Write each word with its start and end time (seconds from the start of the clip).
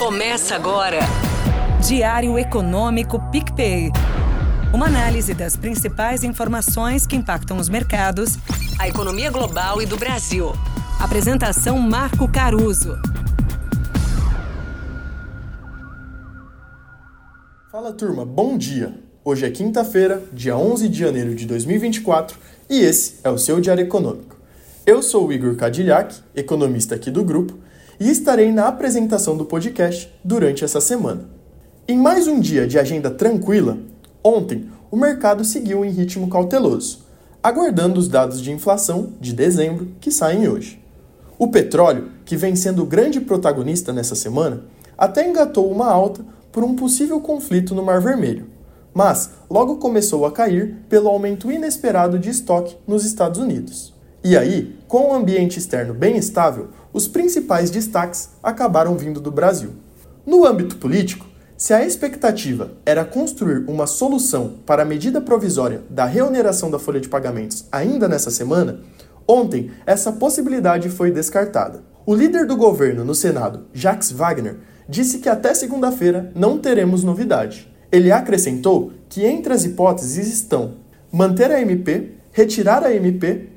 Começa 0.00 0.54
agora. 0.54 1.00
Diário 1.86 2.38
Econômico 2.38 3.20
PicPay. 3.30 3.90
Uma 4.72 4.86
análise 4.86 5.34
das 5.34 5.56
principais 5.56 6.24
informações 6.24 7.06
que 7.06 7.14
impactam 7.14 7.58
os 7.58 7.68
mercados, 7.68 8.38
a 8.78 8.88
economia 8.88 9.30
global 9.30 9.82
e 9.82 9.84
do 9.84 9.98
Brasil. 9.98 10.52
Apresentação 10.98 11.78
Marco 11.78 12.26
Caruso. 12.32 12.96
Fala 17.70 17.92
turma, 17.92 18.24
bom 18.24 18.56
dia! 18.56 18.94
Hoje 19.22 19.44
é 19.44 19.50
quinta-feira, 19.50 20.22
dia 20.32 20.56
11 20.56 20.88
de 20.88 20.98
janeiro 20.98 21.34
de 21.34 21.44
2024 21.44 22.38
e 22.70 22.80
esse 22.80 23.20
é 23.22 23.28
o 23.28 23.36
seu 23.36 23.60
Diário 23.60 23.84
Econômico. 23.84 24.34
Eu 24.86 25.02
sou 25.02 25.26
o 25.26 25.32
Igor 25.32 25.56
Cadillac, 25.56 26.16
economista 26.34 26.94
aqui 26.94 27.10
do 27.10 27.22
grupo, 27.22 27.58
e 28.00 28.10
estarei 28.10 28.50
na 28.50 28.66
apresentação 28.66 29.36
do 29.36 29.44
podcast 29.44 30.10
durante 30.24 30.64
essa 30.64 30.80
semana. 30.80 31.28
Em 31.86 31.98
mais 31.98 32.26
um 32.26 32.40
dia 32.40 32.66
de 32.66 32.78
agenda 32.78 33.10
tranquila, 33.10 33.76
ontem 34.24 34.70
o 34.90 34.96
mercado 34.96 35.44
seguiu 35.44 35.84
em 35.84 35.90
ritmo 35.90 36.30
cauteloso, 36.30 37.00
aguardando 37.42 38.00
os 38.00 38.08
dados 38.08 38.40
de 38.40 38.50
inflação 38.50 39.12
de 39.20 39.34
dezembro 39.34 39.88
que 40.00 40.10
saem 40.10 40.48
hoje. 40.48 40.82
O 41.38 41.48
petróleo, 41.48 42.10
que 42.24 42.36
vem 42.36 42.56
sendo 42.56 42.82
o 42.82 42.86
grande 42.86 43.20
protagonista 43.20 43.92
nessa 43.92 44.14
semana, 44.14 44.64
até 44.96 45.28
engatou 45.28 45.70
uma 45.70 45.90
alta 45.90 46.24
por 46.50 46.64
um 46.64 46.74
possível 46.74 47.20
conflito 47.20 47.74
no 47.74 47.82
Mar 47.82 48.00
Vermelho, 48.00 48.46
mas 48.94 49.30
logo 49.50 49.76
começou 49.76 50.24
a 50.24 50.32
cair 50.32 50.76
pelo 50.88 51.08
aumento 51.08 51.52
inesperado 51.52 52.18
de 52.18 52.30
estoque 52.30 52.76
nos 52.86 53.04
Estados 53.04 53.38
Unidos. 53.38 53.92
E 54.22 54.36
aí, 54.36 54.76
com 54.86 55.10
o 55.10 55.14
ambiente 55.14 55.58
externo 55.58 55.94
bem 55.94 56.16
estável, 56.16 56.68
os 56.92 57.06
principais 57.06 57.70
destaques 57.70 58.30
acabaram 58.42 58.96
vindo 58.96 59.20
do 59.20 59.30
Brasil. 59.30 59.70
No 60.26 60.44
âmbito 60.44 60.76
político, 60.76 61.26
se 61.56 61.74
a 61.74 61.84
expectativa 61.84 62.72
era 62.86 63.04
construir 63.04 63.64
uma 63.68 63.86
solução 63.86 64.54
para 64.64 64.82
a 64.82 64.86
medida 64.86 65.20
provisória 65.20 65.82
da 65.90 66.06
reoneração 66.06 66.70
da 66.70 66.78
folha 66.78 67.00
de 67.00 67.08
pagamentos 67.08 67.66
ainda 67.70 68.08
nessa 68.08 68.30
semana, 68.30 68.80
ontem 69.28 69.70
essa 69.86 70.10
possibilidade 70.10 70.88
foi 70.88 71.10
descartada. 71.10 71.82
O 72.06 72.14
líder 72.14 72.46
do 72.46 72.56
governo 72.56 73.04
no 73.04 73.14
Senado, 73.14 73.66
Jacques 73.74 74.10
Wagner, 74.10 74.56
disse 74.88 75.18
que 75.18 75.28
até 75.28 75.52
segunda-feira 75.52 76.32
não 76.34 76.58
teremos 76.58 77.04
novidade. 77.04 77.70
Ele 77.92 78.10
acrescentou 78.10 78.92
que 79.08 79.26
entre 79.26 79.52
as 79.52 79.64
hipóteses 79.64 80.32
estão 80.32 80.76
manter 81.12 81.50
a 81.50 81.60
MP, 81.60 82.12
retirar 82.32 82.84
a 82.84 82.94
MP 82.94 83.48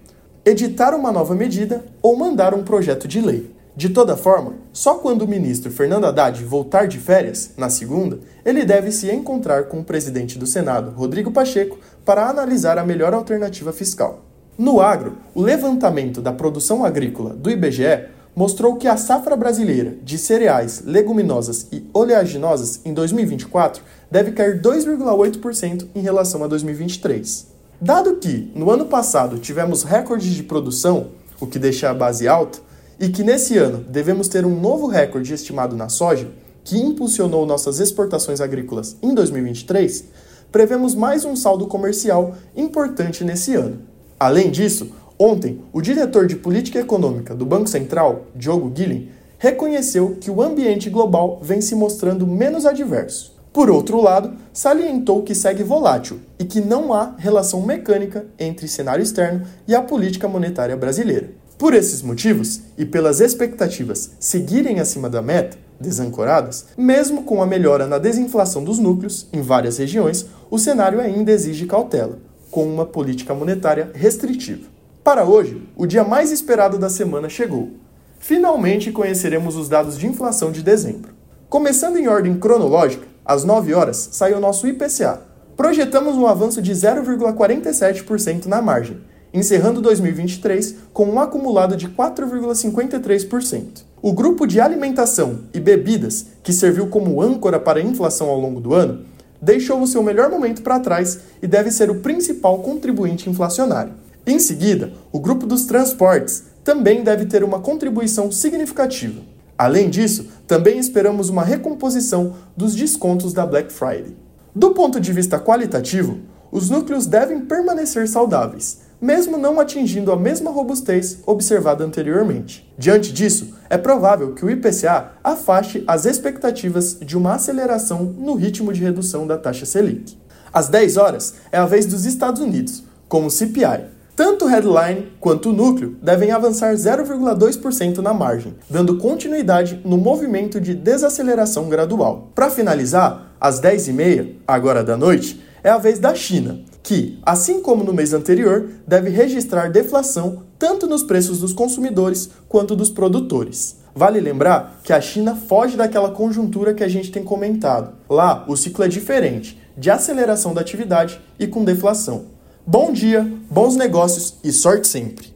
editar 0.46 0.94
uma 0.94 1.12
nova 1.12 1.34
medida 1.34 1.86
ou 2.02 2.18
mandar 2.18 2.54
um 2.54 2.64
projeto 2.64 3.08
de 3.08 3.22
lei. 3.22 3.52
De 3.76 3.90
toda 3.90 4.18
forma, 4.18 4.54
só 4.72 4.96
quando 4.96 5.24
o 5.24 5.28
ministro 5.28 5.72
Fernando 5.72 6.06
Haddad 6.06 6.44
voltar 6.44 6.86
de 6.86 7.00
férias, 7.00 7.52
na 7.58 7.70
segunda, 7.70 8.20
ele 8.46 8.66
deve 8.66 8.92
se 8.92 9.10
encontrar 9.10 9.64
com 9.64 9.80
o 9.80 9.84
presidente 9.84 10.38
do 10.38 10.46
Senado, 10.46 10.92
Rodrigo 10.92 11.32
Pacheco, 11.32 11.80
para 12.06 12.28
analisar 12.28 12.78
a 12.78 12.86
melhor 12.86 13.14
alternativa 13.14 13.72
fiscal. 13.72 14.26
No 14.58 14.80
agro, 14.80 15.18
o 15.34 15.42
levantamento 15.42 16.22
da 16.22 16.32
produção 16.32 16.86
agrícola 16.86 17.34
do 17.34 17.50
IBGE 17.50 18.10
mostrou 18.36 18.76
que 18.76 18.88
a 18.88 18.98
safra 18.98 19.36
brasileira 19.36 19.96
de 20.04 20.18
cereais, 20.18 20.84
leguminosas 20.86 21.68
e 21.72 21.88
oleaginosas 21.94 22.82
em 22.84 22.94
2024 22.94 23.82
deve 24.12 24.34
cair 24.34 24.62
2,8% 24.62 25.88
em 25.96 26.02
relação 26.02 26.44
a 26.44 26.48
2023. 26.48 27.53
Dado 27.84 28.16
que 28.16 28.50
no 28.56 28.72
ano 28.72 28.86
passado 28.86 29.38
tivemos 29.40 29.84
recordes 29.84 30.32
de 30.32 30.42
produção, 30.42 31.08
o 31.38 31.46
que 31.46 31.60
deixa 31.60 31.90
a 31.90 31.94
base 31.94 32.30
alta, 32.30 32.60
e 32.98 33.10
que 33.10 33.26
nesse 33.26 33.58
ano 33.58 33.84
devemos 33.90 34.30
ter 34.30 34.46
um 34.46 34.58
novo 34.58 34.88
recorde 34.88 35.34
estimado 35.34 35.76
na 35.76 35.90
soja, 35.90 36.32
que 36.64 36.78
impulsionou 36.78 37.46
nossas 37.46 37.82
exportações 37.82 38.40
agrícolas 38.40 38.96
em 39.04 39.14
2023, 39.14 40.06
prevemos 40.50 40.96
mais 40.96 41.26
um 41.26 41.36
saldo 41.36 41.68
comercial 41.68 42.38
importante 42.56 43.22
nesse 43.26 43.54
ano. 43.54 43.82
Além 44.18 44.50
disso, 44.50 44.90
ontem, 45.20 45.60
o 45.74 45.82
diretor 45.82 46.26
de 46.26 46.38
política 46.38 46.80
econômica 46.80 47.36
do 47.36 47.46
Banco 47.46 47.68
Central, 47.68 48.28
Diogo 48.34 48.70
Guilhem, 48.70 49.10
reconheceu 49.38 50.16
que 50.22 50.32
o 50.32 50.42
ambiente 50.42 50.90
global 50.90 51.38
vem 51.44 51.60
se 51.60 51.76
mostrando 51.76 52.26
menos 52.26 52.66
adverso. 52.66 53.34
Por 53.54 53.70
outro 53.70 54.02
lado, 54.02 54.34
salientou 54.52 55.22
que 55.22 55.36
segue 55.36 55.62
volátil 55.62 56.20
e 56.40 56.44
que 56.44 56.60
não 56.60 56.92
há 56.92 57.14
relação 57.20 57.62
mecânica 57.62 58.26
entre 58.40 58.68
cenário 58.68 59.04
externo 59.04 59.46
e 59.68 59.76
a 59.76 59.82
política 59.82 60.28
monetária 60.28 60.76
brasileira. 60.76 61.30
Por 61.56 61.76
esses 61.76 62.02
motivos, 62.02 62.62
e 62.76 62.84
pelas 62.84 63.22
expectativas 63.22 64.14
seguirem 64.20 64.80
acima 64.80 65.08
da 65.08 65.22
meta, 65.22 65.56
desancoradas, 65.80 66.66
mesmo 66.76 67.26
com 67.26 67.44
a 67.44 67.46
melhora 67.46 67.86
na 67.86 68.00
desinflação 68.00 68.64
dos 68.64 68.80
núcleos 68.80 69.28
em 69.32 69.44
várias 69.44 69.78
regiões, 69.78 70.26
o 70.50 70.58
cenário 70.58 71.00
ainda 71.00 71.32
exige 71.32 71.68
cautela, 71.68 72.18
com 72.50 72.66
uma 72.66 72.88
política 72.88 73.36
monetária 73.36 73.92
restritiva. 73.94 74.68
Para 75.04 75.26
hoje, 75.26 75.62
o 75.76 75.86
dia 75.86 76.04
mais 76.04 76.32
esperado 76.32 76.80
da 76.80 76.90
semana 76.90 77.30
chegou. 77.30 77.70
Finalmente 78.18 78.92
conheceremos 78.92 79.56
os 79.56 79.70
dados 79.70 79.96
de 79.96 80.08
inflação 80.08 80.52
de 80.52 80.64
dezembro. 80.64 81.14
Começando 81.50 81.98
em 81.98 82.08
ordem 82.08 82.36
cronológica, 82.40 83.13
às 83.26 83.44
9 83.44 83.74
horas, 83.74 84.10
saiu 84.12 84.40
nosso 84.40 84.68
IPCA. 84.68 85.22
Projetamos 85.56 86.16
um 86.16 86.28
avanço 86.28 86.62
de 86.62 86.72
0,47% 86.72 88.46
na 88.46 88.62
margem, 88.62 88.98
encerrando 89.34 89.82
2023 89.82 90.76
com 90.92 91.06
um 91.06 91.20
acumulado 91.20 91.76
de 91.76 91.88
4,53%. 91.88 93.84
O 94.02 94.12
grupo 94.12 94.46
de 94.46 94.60
alimentação 94.60 95.40
e 95.54 95.60
bebidas, 95.60 96.26
que 96.44 96.52
serviu 96.52 96.88
como 96.88 97.22
âncora 97.22 97.60
para 97.60 97.80
a 97.80 97.84
inflação 97.84 98.30
ao 98.30 98.40
longo 98.40 98.60
do 98.60 98.74
ano, 98.74 99.06
deixou 99.42 99.82
o 99.82 99.88
seu 99.88 100.04
melhor 100.04 100.30
momento 100.30 100.62
para 100.62 100.80
trás 100.80 101.20
e 101.42 101.48
deve 101.48 101.72
ser 101.72 101.90
o 101.90 102.02
principal 102.02 102.60
contribuinte 102.60 103.30
inflacionário. 103.30 103.94
Em 104.26 104.40
seguida, 104.40 104.92
o 105.12 105.20
grupo 105.20 105.46
dos 105.46 105.66
transportes 105.66 106.44
também 106.64 107.04
deve 107.04 107.26
ter 107.26 107.44
uma 107.44 107.60
contribuição 107.60 108.32
significativa. 108.32 109.22
Além 109.58 109.90
disso, 109.90 110.28
também 110.48 110.78
esperamos 110.78 111.30
uma 111.30 111.44
recomposição 111.44 112.36
dos 112.56 112.76
descontos 112.76 113.34
da 113.34 113.46
Black 113.46 113.72
Friday. 113.72 114.16
Do 114.56 114.72
ponto 114.72 115.00
de 115.00 115.12
vista 115.12 115.40
qualitativo, 115.40 116.20
os 116.52 116.70
núcleos 116.70 117.08
devem 117.08 117.42
permanecer 117.42 118.08
saudáveis, 118.08 118.82
mesmo 119.02 119.38
não 119.38 119.60
atingindo 119.60 120.12
a 120.12 120.16
mesma 120.16 120.52
robustez 120.52 121.20
observada 121.26 121.84
anteriormente. 121.84 122.72
Diante 122.78 123.12
disso, 123.12 123.54
é 123.70 123.78
provável 123.78 124.34
que 124.34 124.46
o 124.46 124.50
IPCA 124.50 125.14
afaste 125.24 125.84
as 125.88 126.06
expectativas 126.06 126.98
de 127.02 127.18
uma 127.18 127.34
aceleração 127.34 128.04
no 128.04 128.36
ritmo 128.36 128.72
de 128.72 128.82
redução 128.82 129.26
da 129.26 129.38
taxa 129.38 129.66
Selic. 129.66 130.18
Às 130.54 130.70
10 130.70 130.98
horas 130.98 131.34
é 131.52 131.58
a 131.58 131.66
vez 131.66 131.86
dos 131.88 132.06
Estados 132.06 132.40
Unidos, 132.40 132.84
com 133.10 133.26
o 133.26 133.32
CPI, 133.32 133.86
tanto 134.16 134.46
o 134.46 134.48
headline 134.48 135.12
quanto 135.20 135.50
o 135.50 135.54
núcleo 135.54 135.98
devem 136.02 136.32
avançar 136.32 136.74
0,2% 136.74 137.98
na 137.98 138.14
margem, 138.14 138.54
dando 138.70 138.98
continuidade 138.98 139.82
no 139.84 139.98
movimento 139.98 140.62
de 140.62 140.76
desaceleração 140.76 141.68
gradual. 141.68 142.30
Para 142.36 142.50
finalizar, 142.50 143.34
às 143.42 143.60
10h30, 143.60 144.36
agora 144.48 144.84
da 144.84 144.96
noite, 144.96 145.44
é 145.64 145.70
a 145.70 145.78
vez 145.78 145.98
da 145.98 146.14
China, 146.14 146.60
que, 146.84 147.20
assim 147.26 147.62
como 147.62 147.84
no 147.84 147.94
mês 147.94 148.14
anterior, 148.14 148.70
deve 148.86 149.10
registrar 149.10 149.72
deflação 149.72 150.44
tanto 150.60 150.86
nos 150.86 151.04
preços 151.04 151.40
dos 151.40 151.54
consumidores 151.54 152.30
quanto 152.48 152.76
dos 152.76 152.90
produtores. 152.90 153.78
Vale 153.96 154.20
lembrar 154.20 154.80
que 154.84 154.94
a 154.94 155.02
China 155.02 155.36
foge 155.36 155.76
daquela 155.78 156.12
conjuntura 156.12 156.74
que 156.74 156.84
a 156.84 156.88
gente 156.88 157.12
tem 157.12 157.24
comentado. 157.24 157.94
Lá, 158.10 158.46
o 158.48 158.56
ciclo 158.56 158.84
é 158.84 158.88
diferente, 158.88 159.60
de 159.78 159.90
aceleração 159.90 160.54
da 160.54 160.62
atividade 160.62 161.20
e 161.40 161.48
com 161.48 161.64
deflação. 161.64 162.26
Bom 162.66 162.94
dia, 162.94 163.30
bons 163.54 163.76
negócios 163.76 164.34
e 164.44 164.52
sorte 164.52 164.88
sempre. 164.88 165.32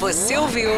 Você 0.00 0.36
ouviu? 0.36 0.70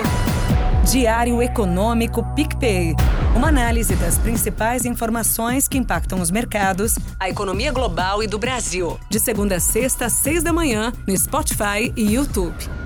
Diário 0.90 1.40
Econômico 1.40 2.22
PicPay. 2.34 2.94
Uma 3.34 3.48
análise 3.48 3.96
das 3.96 4.18
principais 4.18 4.84
informações 4.84 5.66
que 5.66 5.78
impactam 5.78 6.20
os 6.20 6.30
mercados, 6.30 6.98
a 7.18 7.30
economia 7.30 7.72
global 7.72 8.22
e 8.22 8.26
do 8.26 8.38
Brasil. 8.38 8.98
De 9.08 9.18
segunda 9.18 9.56
a 9.56 9.60
sexta, 9.60 10.06
às 10.06 10.12
seis 10.12 10.42
da 10.42 10.52
manhã, 10.52 10.92
no 11.08 11.16
Spotify 11.16 11.90
e 11.96 12.14
YouTube. 12.14 12.81